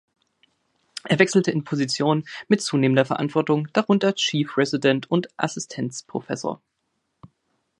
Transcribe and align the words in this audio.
Er 1.03 1.19
wechselte 1.19 1.51
in 1.51 1.63
Positionen 1.63 2.27
mit 2.47 2.59
zunehmender 2.63 3.05
Verantwortung, 3.05 3.67
darunter 3.71 4.15
Chief 4.15 4.57
Resident 4.57 5.11
und 5.11 5.27
Assistenzprofessor. 5.37 6.59